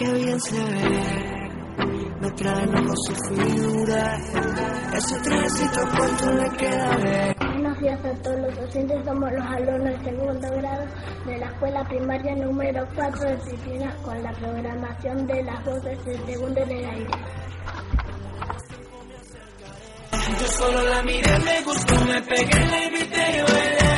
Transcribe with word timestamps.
que 0.00 0.12
bien 0.14 0.40
se 0.40 0.56
ve. 0.56 1.50
Me 2.20 2.30
traen 2.30 2.72
su 2.96 3.14
figura. 3.28 4.16
Ese 4.94 5.20
trencito 5.20 5.80
corto 5.96 6.32
le 6.32 6.50
queda 6.56 6.96
ver. 6.96 7.36
Buenos 7.38 7.78
días 7.80 8.00
a 8.04 8.22
todos 8.22 8.40
los 8.40 8.56
docentes, 8.56 9.04
somos 9.04 9.30
los 9.30 9.46
alumnos 9.46 9.84
del 9.84 10.04
segundo 10.04 10.48
grado 10.56 10.84
de 11.26 11.38
la 11.38 11.46
escuela 11.46 11.84
primaria 11.84 12.34
número 12.36 12.88
4 12.94 13.24
de 13.24 13.36
disciplinas 13.36 13.94
con 13.96 14.22
la 14.22 14.32
programación 14.32 15.26
de 15.26 15.42
las 15.44 15.64
voces 15.64 16.04
del 16.06 16.26
segundo 16.26 16.60
en 16.62 16.70
el 16.70 16.84
aire. 16.84 17.10
Yo 20.40 20.46
solo 20.46 20.82
la 20.88 21.02
miré, 21.02 21.38
me 21.40 21.62
gustó, 21.62 22.04
me 22.06 22.22
pegué, 22.22 22.66
le 22.66 22.84
invité. 22.86 23.89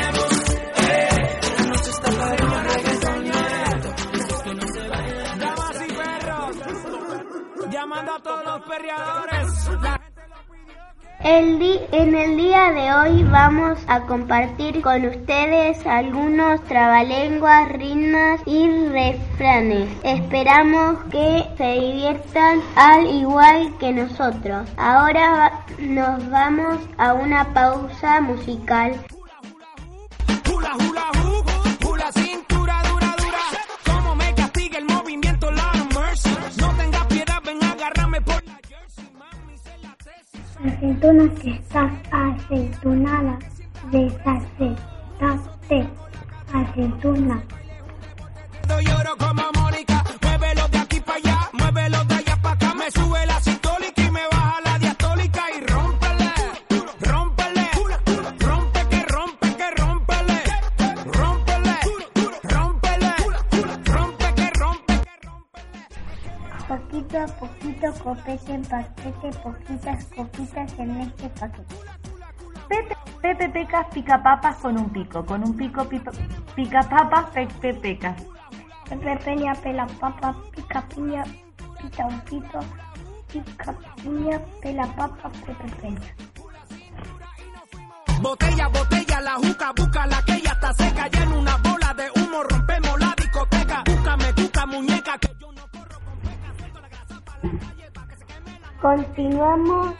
El 11.23 11.57
di- 11.59 11.79
en 11.91 12.15
el 12.15 12.35
día 12.37 12.71
de 12.71 12.93
hoy 12.93 13.23
vamos 13.23 13.79
a 13.87 14.01
compartir 14.01 14.81
con 14.81 15.05
ustedes 15.05 15.85
algunos 15.85 16.61
trabalenguas, 16.65 17.69
ritmos 17.73 18.41
y 18.45 18.67
refranes. 18.89 19.89
Esperamos 20.03 20.99
que 21.11 21.45
se 21.57 21.71
diviertan 21.73 22.61
al 22.75 23.05
igual 23.07 23.73
que 23.79 23.91
nosotros. 23.93 24.69
Ahora 24.77 25.63
nos 25.79 26.29
vamos 26.29 26.79
a 26.97 27.13
una 27.13 27.53
pausa 27.53 28.19
musical. 28.21 28.93
Tesis. 41.03 41.13
Aceituna 41.13 41.29
que 41.41 41.49
estás 41.49 41.91
aceitunada, 42.11 43.39
desacetate, 43.91 44.42
Poquito 67.13 67.31
a 67.31 67.37
poquito, 67.37 67.93
copete 68.03 68.53
en 68.55 68.61
paquete, 68.63 69.29
poquitas 69.43 70.05
copitas 70.15 70.73
en 70.79 71.01
este 71.01 71.29
paquete. 71.29 71.75
Pepe, 72.67 72.97
Pepe 73.21 73.49
Pecas 73.49 73.85
pica 73.93 74.23
papas 74.23 74.55
con 74.57 74.77
un 74.79 74.89
pico. 74.89 75.23
Con 75.23 75.43
un 75.43 75.55
pico 75.55 75.87
pipa- 75.87 76.11
pica 76.55 76.81
papas 76.81 77.25
Pepe 77.31 77.73
Pecas. 77.75 78.15
Pepe 78.89 79.15
Peña 79.17 79.53
pela 79.53 79.85
papa, 79.99 80.35
pica 80.55 80.81
piña, 80.89 81.23
pita 81.79 82.05
un 82.07 82.19
pito, 82.21 82.59
pica 83.31 83.75
piña, 84.01 84.39
pela 84.61 84.85
papa, 84.95 85.29
Pepe 85.45 85.69
Peña. 85.81 86.15
Botella, 88.21 88.67
botella, 88.69 89.21
la 89.21 89.35
juca, 89.35 89.71
busca 89.75 90.07
la 90.07 90.21
que 90.23 90.41
ya 90.41 90.51
está 90.51 90.73
seca, 90.73 91.07
ya 91.09 91.21
en 91.23 91.33
una 91.33 91.57
Continuamos 98.83 99.95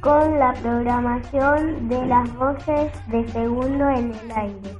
con 0.00 0.38
la 0.38 0.54
programación 0.54 1.86
de 1.86 2.06
las 2.06 2.34
voces 2.34 2.90
de 3.08 3.28
segundo 3.28 3.90
en 3.90 4.14
el 4.14 4.32
aire. 4.34 4.74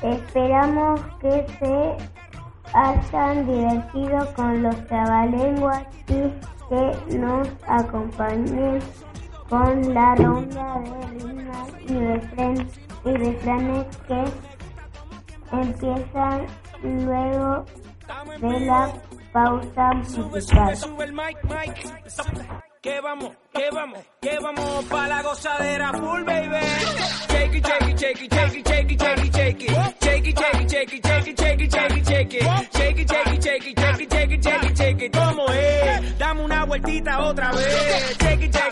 Esperamos 0.00 1.00
que 1.20 1.44
se 1.58 1.96
hayan 2.72 3.46
divertido 3.48 4.32
con 4.36 4.62
los 4.62 4.86
trabalenguas 4.86 5.82
y 6.06 6.30
que 6.68 7.18
nos 7.18 7.48
acompañen 7.66 8.78
con 9.48 9.92
la 9.92 10.14
ronda 10.14 10.78
de 10.78 11.06
rimas 11.24 11.68
y, 11.88 13.08
y 13.08 13.12
refranes 13.12 13.86
que 14.06 14.24
empiezan 15.50 16.46
luego 16.84 17.64
de 18.40 18.60
la 18.66 18.92
pausa 19.32 19.92
Sube, 20.04 20.24
musical. 20.30 20.76
sube, 20.76 20.76
sube 20.76 21.04
el 21.04 21.12
mic, 21.12 21.38
mic. 21.44 21.74
Que 22.82 23.00
vamos, 23.00 23.30
que 23.52 23.68
vamos, 23.72 23.98
que 24.22 24.38
vamos 24.40 24.84
pa' 24.86 25.06
la 25.06 25.22
gozadera 25.22 25.92
full, 25.92 26.24
baby. 26.24 26.56
Shake 27.28 27.54
it, 27.56 27.66
shake 27.66 27.88
it, 27.90 27.98
shake 28.00 28.22
it, 28.22 28.32
shake 28.34 28.56
it, 28.56 28.68
shake 28.68 28.90
it, 28.90 29.00
shake 29.00 29.24
it, 29.24 29.34
shake 29.34 29.62
it. 29.62 29.70
Shake 30.00 30.26
it, 30.26 30.38
shake 30.38 30.60
it, 30.60 30.70
shake 30.70 30.92
it, 30.92 31.06
shake 31.06 31.28
it, 31.28 31.38
shake 31.38 31.60
it, 31.60 31.70
shake 31.70 31.96
it, 31.96 32.06
shake 32.06 32.34
it. 32.34 32.42
Shake 32.72 32.98
it, 32.98 33.08
shake 33.10 33.26
it, 33.26 33.42
shake 33.42 33.66
it, 33.66 33.78
shake 33.78 34.00
it, 34.00 34.10
shake 34.10 34.32
it, 34.32 34.42
shake 34.42 34.64
it, 34.64 34.76
shake 34.78 35.02
it. 35.02 35.12
¿Cómo 35.12 35.46
es? 35.50 36.18
Dame 36.18 36.42
una 36.44 36.64
vueltita 36.64 37.18
otra 37.20 37.52
vez. 37.52 38.16
Shake 38.18 38.42
it, 38.46 38.54
shake 38.54 38.69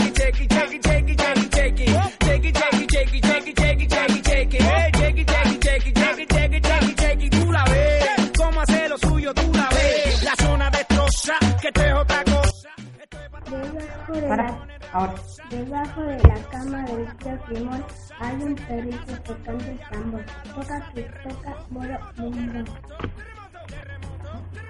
Debajo 13.79 14.13
de, 14.13 14.23
Para, 14.23 14.43
la, 14.45 14.69
ahora. 14.93 15.15
debajo 15.51 16.03
de 16.03 16.19
la 16.19 16.35
cama 16.51 16.83
del 16.85 17.17
tío 17.17 17.39
Simón 17.49 17.85
hay 18.21 18.35
un 18.43 18.55
perrito 18.57 19.23
tocando 19.23 19.65
el 19.65 19.79
tambor. 19.91 20.25
Toca 20.55 20.93
que 20.93 21.03
toca, 21.03 21.57
bum, 21.71 21.93
bum. 22.17 22.65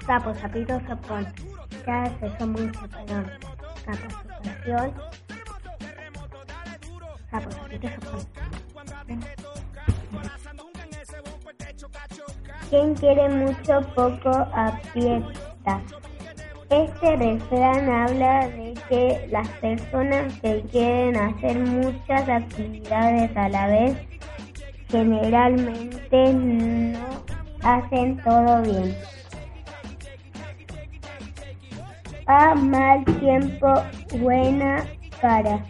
Sapo, 0.06 0.34
sapito, 0.34 0.80
sapón. 0.86 1.26
Ya 1.86 2.38
son 2.38 2.52
mucho, 2.52 2.80
perdón. 2.90 3.30
Sapo, 3.86 4.10
sapación. 4.10 4.94
Sapo, 7.30 7.50
sapito, 7.50 7.88
sapón. 7.88 8.26
Quien 12.68 12.94
quiere 12.94 13.28
mucho 13.30 13.80
poco 13.94 14.30
aprieta. 14.52 15.80
Este 16.70 17.16
refrán 17.16 17.88
habla 17.88 18.46
de 18.48 18.74
que 18.90 19.26
las 19.30 19.48
personas 19.60 20.34
que 20.40 20.62
quieren 20.70 21.16
hacer 21.16 21.58
muchas 21.58 22.28
actividades 22.28 23.34
a 23.36 23.48
la 23.48 23.66
vez 23.68 23.96
generalmente 24.88 26.32
no 26.34 26.98
hacen 27.62 28.22
todo 28.22 28.62
bien. 28.62 28.94
A 32.26 32.54
mal 32.54 33.02
tiempo, 33.18 33.72
buena 34.18 34.84
cara. 35.22 35.64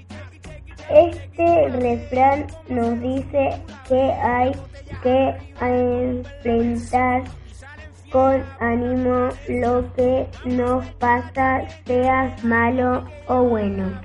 Este 0.90 1.68
refrán 1.68 2.46
nos 2.68 3.00
dice 3.00 3.62
que 3.88 4.00
hay 4.00 4.52
que 5.04 5.36
enfrentar 5.60 7.22
con 8.10 8.44
ánimo 8.60 9.28
lo 9.48 9.92
que 9.94 10.26
nos 10.44 10.86
pasa, 10.94 11.60
seas 11.86 12.44
malo 12.44 13.04
o 13.26 13.42
bueno. 13.42 14.00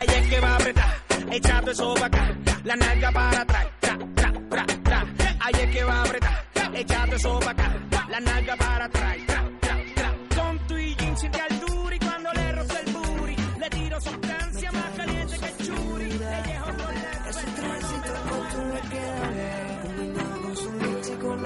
Es 0.00 0.28
que 0.28 0.40
va 0.40 0.48
a 0.48 0.56
apretar, 0.56 0.94
echando 1.30 1.70
eso 1.70 1.94
para 1.94 2.06
acá, 2.06 2.34
la 2.64 2.76
nalga 2.76 3.12
para 3.12 3.40
atrás, 3.42 3.66
tra, 3.80 5.06
que 5.72 5.84
va 5.84 5.94
a 5.94 6.02
apretar, 6.02 6.44
echando 6.74 7.16
eso 7.16 7.38
para 7.40 7.50
acá, 7.50 7.72
la 8.10 8.20
nalga 8.20 8.56
para 8.56 8.84
atrás, 8.86 9.16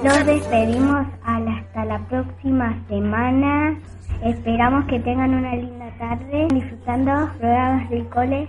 Nos 0.06 0.24
despedimos 0.24 1.04
hasta 1.24 1.84
la 1.84 1.98
próxima 2.06 2.80
semana. 2.88 3.76
Esperamos 4.22 4.84
que 4.84 5.00
tengan 5.00 5.34
una 5.34 5.56
linda 5.56 5.90
tarde 5.98 6.46
disfrutando 6.54 7.28
programas 7.40 7.90
del 7.90 8.08
cole. 8.10 8.48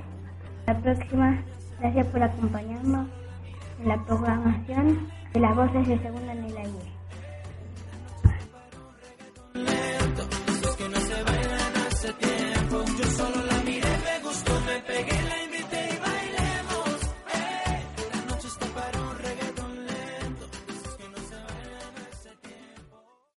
La 0.67 0.77
próxima, 0.77 1.41
gracias 1.79 2.05
por 2.09 2.21
acompañarnos 2.21 3.07
en 3.81 3.89
la 3.89 3.97
programación 4.05 5.09
de 5.33 5.39
las 5.39 5.55
voces 5.55 5.87
de 5.87 5.97
segunda 5.97 6.33
en 6.33 6.43
aire. 6.43 6.97